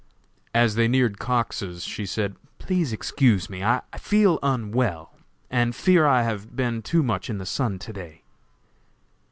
As 0.55 0.73
they 0.73 0.87
neared 0.87 1.19
Cox's 1.19 1.83
she 1.83 2.07
said: 2.07 2.35
"Please 2.57 2.91
excuse 2.91 3.51
me; 3.51 3.63
I 3.63 3.81
feel 3.99 4.39
unwell, 4.41 5.13
and 5.51 5.75
fear 5.75 6.07
I 6.07 6.23
have 6.23 6.55
been 6.55 6.81
too 6.81 7.03
much 7.03 7.29
in 7.29 7.37
the 7.37 7.45
sun 7.45 7.77
to 7.77 7.93
day." 7.93 8.23